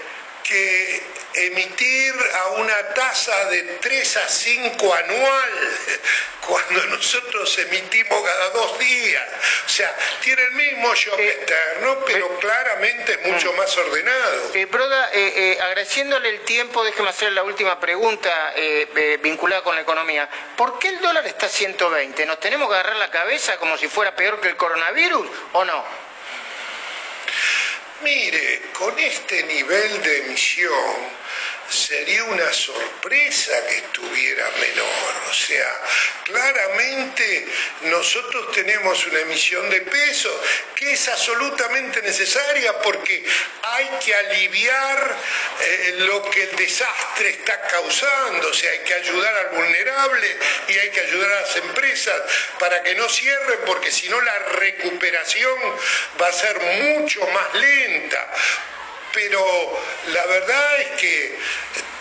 [0.50, 1.02] que
[1.34, 5.50] emitir a una tasa de 3 a 5 anual
[6.46, 9.28] cuando nosotros emitimos cada dos días.
[9.64, 13.76] O sea, tiene el mismo shock eh, externo, pero eh, claramente es mucho eh, más
[13.76, 14.50] ordenado.
[14.54, 15.04] Eh, Broda,
[15.62, 18.52] agradeciéndole el tiempo, déjeme hacer la última pregunta
[19.22, 20.28] vinculada con la economía.
[20.56, 22.26] ¿Por qué el dólar está a 120?
[22.26, 26.09] ¿Nos tenemos que agarrar la cabeza como si fuera peor que el coronavirus o no?
[28.02, 30.96] Mire, con este nivel de emisión
[31.70, 35.14] sería una sorpresa que estuviera menor.
[35.30, 35.80] O sea,
[36.24, 37.46] claramente
[37.82, 40.42] nosotros tenemos una emisión de peso
[40.74, 43.24] que es absolutamente necesaria porque
[43.62, 45.16] hay que aliviar
[45.60, 48.48] eh, lo que el desastre está causando.
[48.48, 50.36] O sea, hay que ayudar al vulnerable
[50.68, 52.22] y hay que ayudar a las empresas
[52.58, 55.58] para que no cierren porque si no la recuperación
[56.20, 58.28] va a ser mucho más lenta
[59.12, 59.78] pero
[60.12, 61.38] la verdad es que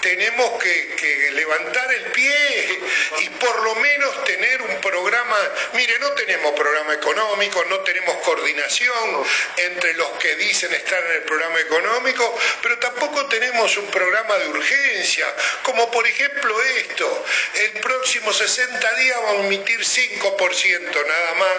[0.02, 2.80] tenemos que, levantar el pie
[3.20, 5.00] y por lo menos tener un programa.
[5.00, 5.38] Programa,
[5.74, 9.24] mire, no tenemos programa económico, no tenemos coordinación
[9.58, 14.50] entre los que dicen estar en el programa económico, pero tampoco tenemos un programa de
[14.50, 15.26] urgencia,
[15.64, 21.58] como por ejemplo esto, el próximo 60 días vamos a emitir 5% nada más,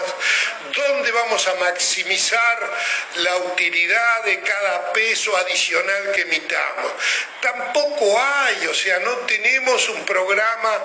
[0.75, 2.77] ¿dónde vamos a maximizar
[3.15, 6.91] la utilidad de cada peso adicional que emitamos?
[7.41, 10.83] Tampoco hay, o sea, no tenemos un programa.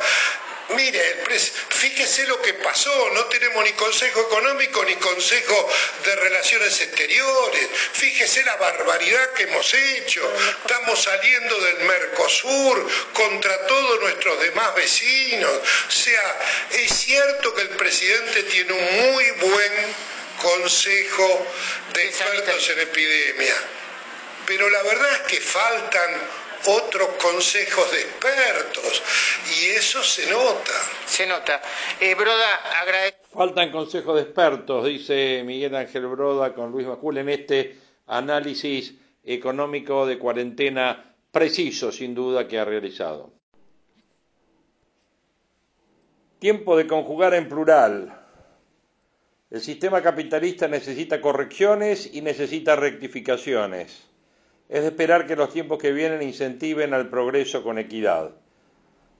[0.71, 1.25] Mire,
[1.69, 5.71] fíjese lo que pasó, no tenemos ni Consejo Económico ni Consejo
[6.05, 10.29] de Relaciones Exteriores, fíjese la barbaridad que hemos hecho,
[10.63, 15.53] estamos saliendo del Mercosur contra todos nuestros demás vecinos,
[15.89, 16.41] o sea,
[16.73, 19.73] es cierto que el presidente tiene un muy buen
[20.43, 21.47] Consejo
[21.95, 23.55] de expertos en epidemia,
[24.47, 26.11] pero la verdad es que faltan
[26.69, 29.03] otros consejos de expertos
[29.61, 30.73] y eso se nota.
[31.07, 31.61] Se nota.
[32.01, 33.19] Eh, Broda, agradezco.
[33.33, 40.07] Faltan consejos de expertos, dice Miguel Ángel Broda con Luis Macul en este análisis económico
[40.07, 43.33] de cuarentena preciso, sin duda, que ha realizado.
[46.39, 48.23] Tiempo de conjugar en plural.
[49.51, 54.06] El sistema capitalista necesita correcciones y necesita rectificaciones.
[54.69, 58.33] Es de esperar que los tiempos que vienen incentiven al progreso con equidad.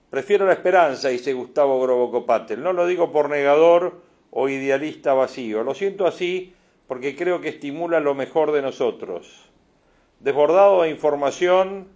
[0.09, 2.61] Prefiero la esperanza, dice Gustavo Grobocopatel.
[2.61, 5.63] No lo digo por negador o idealista vacío.
[5.63, 6.53] Lo siento así
[6.87, 9.49] porque creo que estimula lo mejor de nosotros.
[10.19, 11.87] Desbordado de información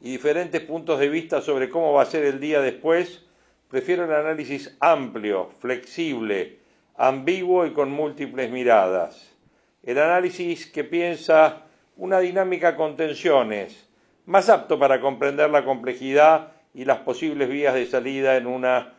[0.00, 3.24] y diferentes puntos de vista sobre cómo va a ser el día después,
[3.68, 6.58] prefiero el análisis amplio, flexible,
[6.96, 9.34] ambiguo y con múltiples miradas.
[9.82, 11.65] El análisis que piensa
[11.96, 13.88] una dinámica con tensiones,
[14.26, 18.94] más apto para comprender la complejidad y las posibles vías de salida en una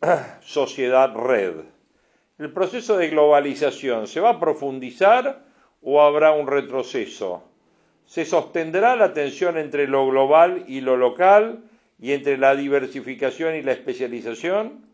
[0.40, 1.54] sociedad red.
[2.38, 5.44] ¿El proceso de globalización se va a profundizar
[5.82, 7.44] o habrá un retroceso?
[8.06, 11.62] ¿Se sostendrá la tensión entre lo global y lo local
[12.00, 14.86] y entre la diversificación y la especialización?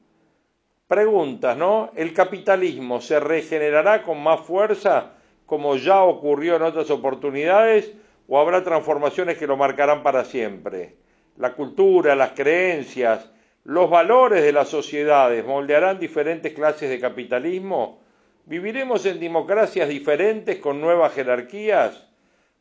[0.89, 1.91] Preguntas, ¿no?
[1.97, 5.16] ¿El capitalismo se regenerará con más fuerza
[5.47, 7.93] como ya ocurrió en otras oportunidades,
[8.29, 10.97] o habrá transformaciones que lo marcarán para siempre.
[11.37, 13.31] La cultura, las creencias,
[13.65, 18.01] los valores de las sociedades moldearán diferentes clases de capitalismo.
[18.45, 22.07] ¿Viviremos en democracias diferentes con nuevas jerarquías?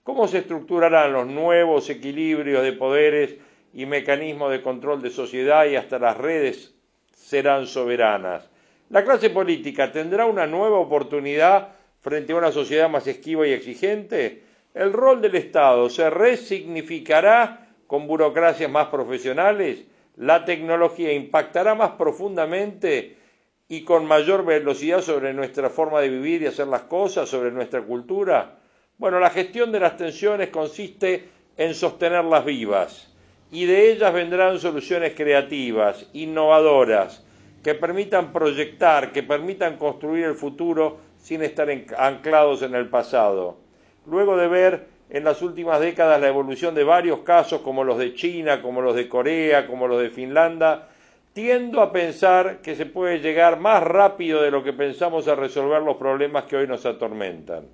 [0.04, 3.36] ¿Cómo se estructurarán los nuevos equilibrios de poderes
[3.74, 6.76] y mecanismos de control de sociedad y hasta las redes
[7.14, 8.50] serán soberanas?
[8.90, 11.70] ¿La clase política tendrá una nueva oportunidad
[12.06, 14.44] frente a una sociedad más esquiva y exigente,
[14.76, 23.18] el rol del Estado se resignificará con burocracias más profesionales, la tecnología impactará más profundamente
[23.68, 27.82] y con mayor velocidad sobre nuestra forma de vivir y hacer las cosas, sobre nuestra
[27.82, 28.60] cultura.
[29.00, 33.12] Bueno, la gestión de las tensiones consiste en sostenerlas vivas
[33.52, 37.26] y de ellas vendrán soluciones creativas, innovadoras,
[37.64, 43.58] que permitan proyectar, que permitan construir el futuro sin estar anclados en el pasado.
[44.06, 48.14] Luego de ver en las últimas décadas la evolución de varios casos como los de
[48.14, 50.84] China, como los de Corea, como los de Finlandia,
[51.34, 55.82] tiendo a pensar que se puede llegar más rápido de lo que pensamos a resolver
[55.82, 57.66] los problemas que hoy nos atormentan.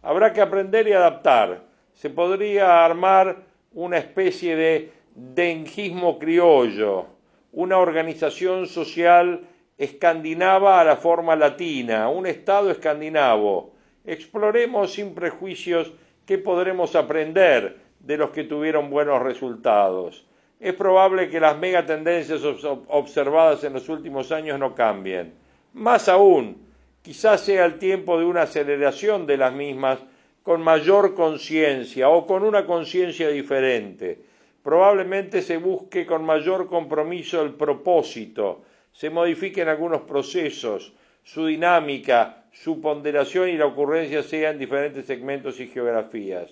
[0.00, 1.60] Habrá que aprender y adaptar.
[1.92, 3.36] Se podría armar
[3.74, 7.04] una especie de denguismo criollo,
[7.52, 9.42] una organización social
[9.76, 13.72] escandinava a la forma latina, un Estado escandinavo.
[14.04, 15.92] Exploremos sin prejuicios
[16.26, 20.26] qué podremos aprender de los que tuvieron buenos resultados.
[20.60, 22.42] Es probable que las megatendencias
[22.88, 25.34] observadas en los últimos años no cambien.
[25.72, 26.56] Más aún,
[27.02, 29.98] quizás sea el tiempo de una aceleración de las mismas
[30.42, 34.20] con mayor conciencia o con una conciencia diferente.
[34.62, 38.62] Probablemente se busque con mayor compromiso el propósito,
[38.94, 45.58] se modifiquen algunos procesos, su dinámica, su ponderación y la ocurrencia sea en diferentes segmentos
[45.58, 46.50] y geografías.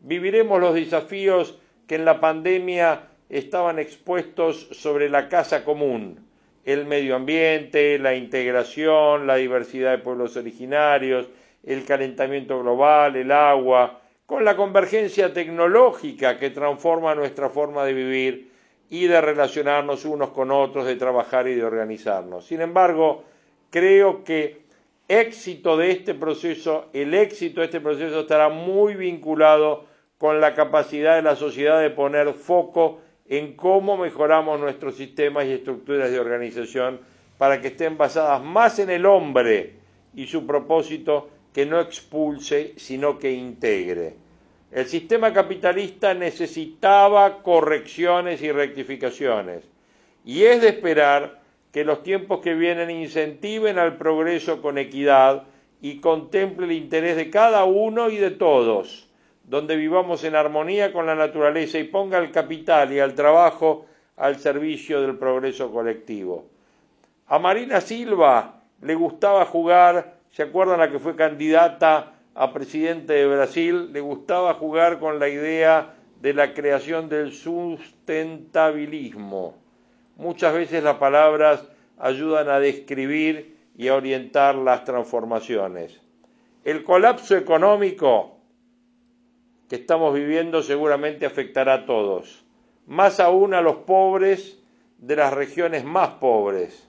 [0.00, 1.58] Viviremos los desafíos
[1.88, 6.26] que en la pandemia estaban expuestos sobre la casa común,
[6.64, 11.28] el medio ambiente, la integración, la diversidad de pueblos originarios,
[11.64, 18.49] el calentamiento global, el agua, con la convergencia tecnológica que transforma nuestra forma de vivir
[18.90, 22.44] y de relacionarnos unos con otros, de trabajar y de organizarnos.
[22.44, 23.24] Sin embargo,
[23.70, 24.62] creo que
[25.08, 29.86] éxito de este proceso, el éxito de este proceso estará muy vinculado
[30.18, 35.52] con la capacidad de la sociedad de poner foco en cómo mejoramos nuestros sistemas y
[35.52, 37.00] estructuras de organización
[37.38, 39.76] para que estén basadas más en el hombre
[40.14, 44.14] y su propósito que no expulse, sino que integre.
[44.72, 49.64] El sistema capitalista necesitaba correcciones y rectificaciones,
[50.24, 51.40] y es de esperar
[51.72, 55.44] que los tiempos que vienen incentiven al progreso con equidad
[55.80, 59.08] y contemple el interés de cada uno y de todos,
[59.44, 64.36] donde vivamos en armonía con la naturaleza y ponga el capital y al trabajo al
[64.36, 66.46] servicio del progreso colectivo.
[67.26, 73.26] A Marina Silva le gustaba jugar, ¿se acuerdan la que fue candidata a presidente de
[73.26, 73.92] Brasil?
[73.92, 79.56] Le gustaba jugar con la idea de la creación del sustentabilismo.
[80.16, 81.66] Muchas veces las palabras
[81.98, 86.00] ayudan a describir y a orientar las transformaciones.
[86.64, 88.38] El colapso económico
[89.68, 92.44] que estamos viviendo seguramente afectará a todos
[92.90, 94.58] más aún a los pobres
[94.98, 96.88] de las regiones más pobres.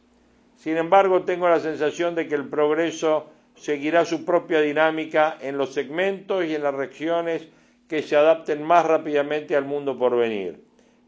[0.56, 3.28] Sin embargo, tengo la sensación de que el progreso
[3.62, 7.48] seguirá su propia dinámica en los segmentos y en las regiones
[7.88, 10.64] que se adapten más rápidamente al mundo por venir.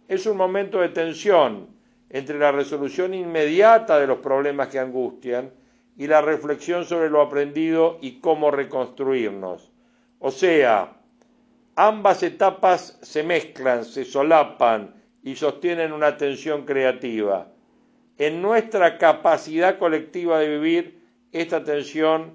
[0.08, 1.68] Es un momento de tensión
[2.10, 5.52] entre la resolución inmediata de los problemas que angustian
[5.98, 9.72] y la reflexión sobre lo aprendido y cómo reconstruirnos.
[10.20, 11.04] O sea,
[11.76, 14.94] Ambas etapas se mezclan, se solapan
[15.24, 17.48] y sostienen una tensión creativa.
[18.20, 21.02] En nuestra capacidad colectiva de vivir,
[21.32, 22.34] esta tensión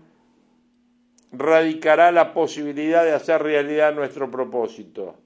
[1.33, 5.17] radicará la posibilidad de hacer realidad nuestro propósito.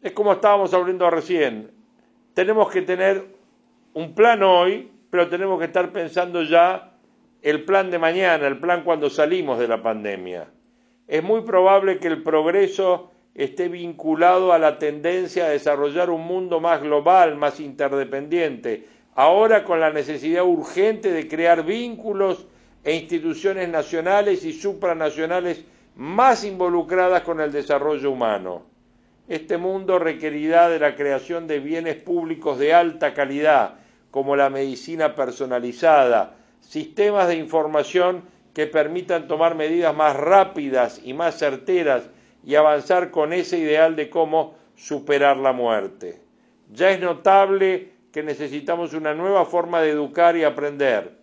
[0.00, 1.72] Es como estábamos hablando recién.
[2.34, 3.26] Tenemos que tener
[3.94, 6.92] un plan hoy, pero tenemos que estar pensando ya
[7.42, 10.48] el plan de mañana, el plan cuando salimos de la pandemia.
[11.06, 16.60] Es muy probable que el progreso esté vinculado a la tendencia a desarrollar un mundo
[16.60, 22.46] más global, más interdependiente, ahora con la necesidad urgente de crear vínculos
[22.88, 25.62] e instituciones nacionales y supranacionales
[25.96, 28.62] más involucradas con el desarrollo humano.
[29.28, 33.74] Este mundo requerirá de la creación de bienes públicos de alta calidad,
[34.10, 38.22] como la medicina personalizada, sistemas de información
[38.54, 42.08] que permitan tomar medidas más rápidas y más certeras
[42.42, 46.22] y avanzar con ese ideal de cómo superar la muerte.
[46.72, 51.17] Ya es notable que necesitamos una nueva forma de educar y aprender,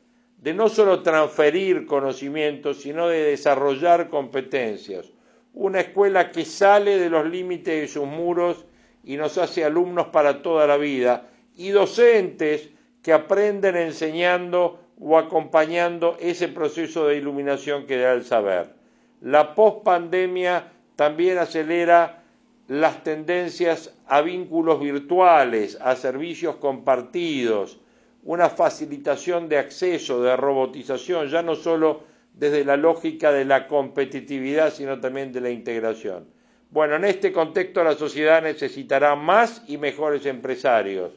[0.45, 5.11] de no solo transferir conocimientos, sino de desarrollar competencias.
[5.55, 8.63] Una escuela que sale de los límites de sus muros
[9.03, 12.69] y nos hace alumnos para toda la vida, y docentes
[13.01, 18.75] que aprenden enseñando o acompañando ese proceso de iluminación que da el saber.
[19.21, 22.21] La pospandemia también acelera
[22.67, 27.79] las tendencias a vínculos virtuales, a servicios compartidos,
[28.25, 32.03] una facilitación de acceso, de robotización, ya no solo
[32.33, 36.27] desde la lógica de la competitividad, sino también de la integración.
[36.71, 41.13] Bueno, en este contexto la sociedad necesitará más y mejores empresarios.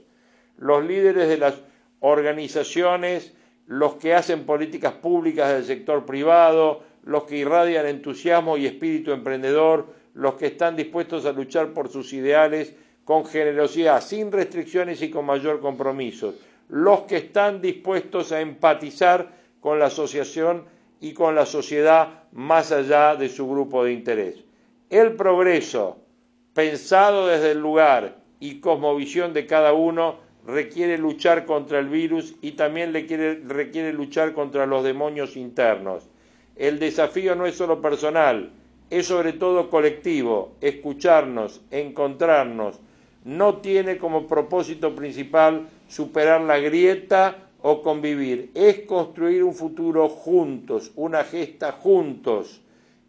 [0.59, 1.55] Los líderes de las
[2.01, 3.33] organizaciones,
[3.67, 9.87] los que hacen políticas públicas del sector privado, los que irradian entusiasmo y espíritu emprendedor,
[10.13, 15.25] los que están dispuestos a luchar por sus ideales con generosidad, sin restricciones y con
[15.25, 16.35] mayor compromiso,
[16.69, 20.65] los que están dispuestos a empatizar con la asociación
[21.01, 24.45] y con la sociedad más allá de su grupo de interés.
[24.91, 25.99] El progreso,
[26.55, 30.17] pensado desde el lugar y cosmovisión de cada uno,
[30.47, 36.09] requiere luchar contra el virus y también requiere luchar contra los demonios internos
[36.59, 38.51] el desafío no es solo personal,
[38.91, 42.81] es sobre todo colectivo, escucharnos, encontrarnos.
[43.25, 50.93] No tiene como propósito principal superar la grieta o convivir, es construir un futuro juntos,
[50.95, 52.61] una gesta juntos.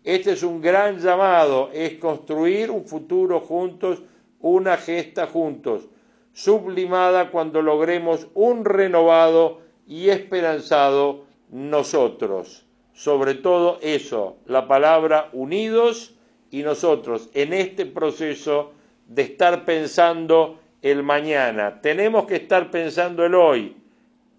[0.04, 4.02] Este es un gran llamado, es construir un futuro juntos,
[4.40, 5.88] una gesta juntos,
[6.34, 12.66] sublimada cuando logremos un renovado y esperanzado nosotros
[13.00, 16.16] sobre todo eso, la palabra unidos
[16.52, 18.74] y nosotros en este proceso
[19.08, 21.82] de estar pensando el mañana.
[21.82, 23.76] Tenemos que estar pensando el hoy,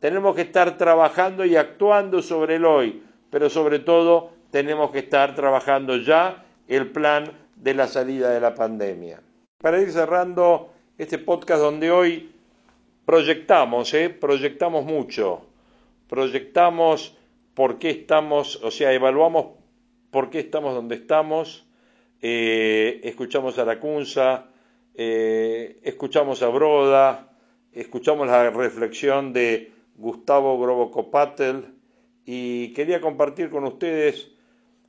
[0.00, 5.34] tenemos que estar trabajando y actuando sobre el hoy, pero sobre todo tenemos que estar
[5.34, 7.24] trabajando ya el plan
[7.56, 9.20] de la salida de la pandemia.
[9.58, 12.32] Para ir cerrando este podcast donde hoy
[13.04, 14.08] proyectamos, ¿eh?
[14.08, 15.42] proyectamos mucho,
[16.08, 17.16] proyectamos
[17.54, 19.46] por qué estamos, o sea, evaluamos
[20.10, 21.66] por qué estamos donde estamos,
[22.22, 24.49] eh, escuchamos a Lacunza,
[25.02, 27.32] eh, escuchamos a Broda,
[27.72, 31.74] escuchamos la reflexión de, Gustavo Grobocopatel
[32.24, 34.30] y quería compartir con ustedes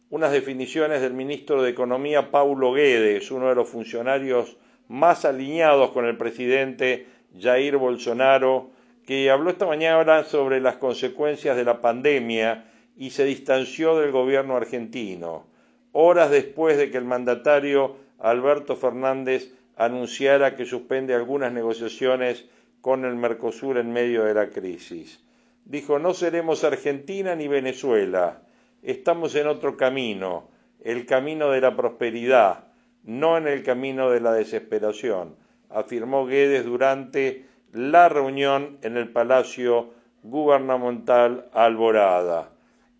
[0.09, 4.55] unas definiciones del ministro de Economía Paulo Guedes, uno de los funcionarios
[4.87, 7.07] más alineados con el presidente
[7.37, 8.71] Jair Bolsonaro,
[9.05, 14.55] que habló esta mañana sobre las consecuencias de la pandemia y se distanció del gobierno
[14.55, 15.45] argentino,
[15.91, 22.45] horas después de que el mandatario Alberto Fernández anunciara que suspende algunas negociaciones
[22.81, 25.23] con el Mercosur en medio de la crisis.
[25.65, 28.41] Dijo, no seremos Argentina ni Venezuela,
[28.81, 30.49] estamos en otro camino,
[30.83, 32.65] el camino de la prosperidad,
[33.03, 35.35] no en el camino de la desesperación,
[35.69, 39.93] afirmó Guedes durante la reunión en el Palacio
[40.23, 42.51] Gubernamental Alborada.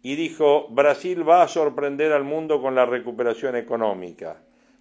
[0.03, 4.37] Y dijo, Brasil va a sorprender al mundo con la recuperación económica.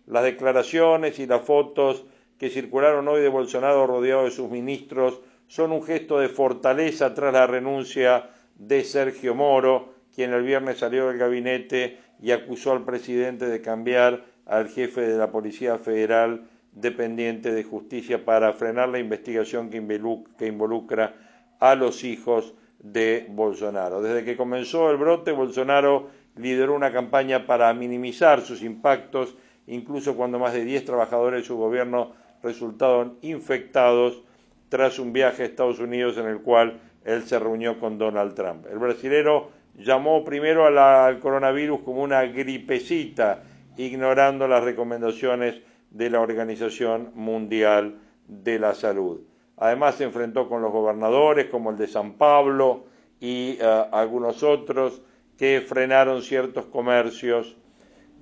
[0.06, 2.04] Las declaraciones y las fotos
[2.38, 7.32] que circularon hoy de Bolsonaro rodeado de sus ministros son un gesto de fortaleza tras
[7.32, 13.46] la renuncia de Sergio Moro, quien el viernes salió del gabinete y acusó al presidente
[13.46, 19.70] de cambiar al jefe de la Policía Federal dependiente de justicia para frenar la investigación
[19.70, 21.14] que involucra
[21.58, 24.02] a los hijos de Bolsonaro.
[24.02, 29.36] Desde que comenzó el brote, Bolsonaro lideró una campaña para minimizar sus impactos,
[29.66, 34.22] incluso cuando más de 10 trabajadores de su gobierno resultaron infectados
[34.68, 38.66] tras un viaje a Estados Unidos en el cual él se reunió con Donald Trump.
[38.70, 43.42] El brasilero llamó primero al coronavirus como una gripecita,
[43.76, 49.20] ignorando las recomendaciones de la Organización Mundial de la Salud.
[49.56, 52.84] Además se enfrentó con los gobernadores como el de San Pablo
[53.20, 55.02] y eh, algunos otros
[55.36, 57.56] que frenaron ciertos comercios.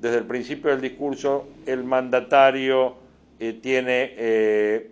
[0.00, 2.94] Desde el principio del discurso, el mandatario
[3.40, 4.90] eh, tiene eh,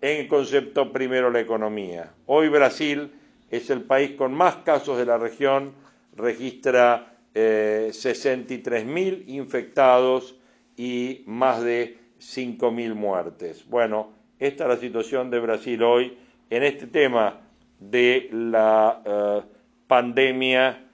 [0.00, 2.12] en concepto primero la economía.
[2.26, 3.10] Hoy Brasil
[3.50, 5.72] es el país con más casos de la región,
[6.16, 10.36] registra eh, 63.000 infectados
[10.76, 13.68] y más de 5.000 muertes.
[13.68, 16.16] Bueno, esta es la situación de Brasil hoy
[16.48, 17.40] en este tema
[17.80, 19.44] de la
[19.88, 20.86] pandemia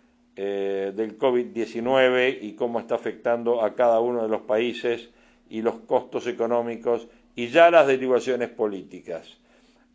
[0.90, 5.10] del COVID-19 y cómo está afectando a cada uno de los países
[5.48, 7.06] y los costos económicos
[7.36, 9.38] y ya las derivaciones políticas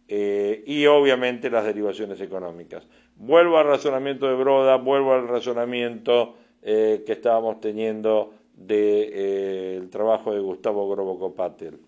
[0.07, 2.87] eh, y obviamente las derivaciones económicas.
[3.17, 9.81] Vuelvo al razonamiento de Broda, vuelvo al razonamiento eh, que estábamos teniendo del de, eh,
[9.91, 11.79] trabajo de Gustavo Grobocopatel.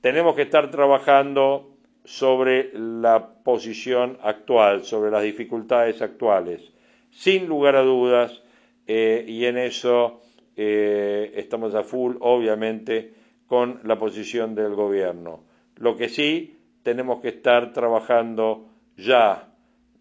[0.00, 1.70] Tenemos que estar trabajando
[2.04, 6.72] sobre la posición actual, sobre las dificultades actuales,
[7.12, 8.42] sin lugar a dudas,
[8.86, 10.20] y en eso
[10.56, 13.14] eh, estamos a full, obviamente,
[13.46, 15.44] con la posición del gobierno.
[15.76, 19.48] Lo que sí tenemos que estar trabajando ya,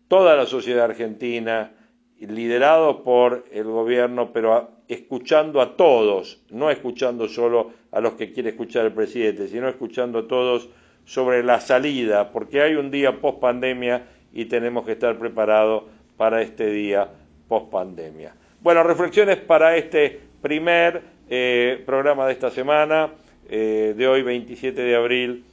[0.07, 1.73] toda la sociedad argentina,
[2.19, 8.49] liderado por el gobierno, pero escuchando a todos, no escuchando solo a los que quiere
[8.49, 10.69] escuchar el presidente, sino escuchando a todos
[11.05, 15.85] sobre la salida, porque hay un día post pandemia y tenemos que estar preparados
[16.21, 17.09] para este día
[17.47, 18.35] post pandemia.
[18.61, 23.09] Bueno, reflexiones para este primer eh, programa de esta semana,
[23.49, 25.43] eh, de hoy 27 de abril,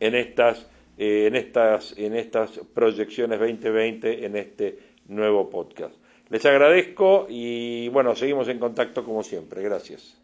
[0.00, 0.68] en estas,
[0.98, 5.94] eh, en, estas, en estas proyecciones 2020, en este nuevo podcast.
[6.28, 9.62] Les agradezco y bueno, seguimos en contacto como siempre.
[9.62, 10.23] Gracias.